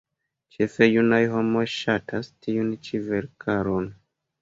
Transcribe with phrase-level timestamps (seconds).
[0.55, 3.97] Ĉefe junaj homoj ŝatas tiun ĉi verkaron.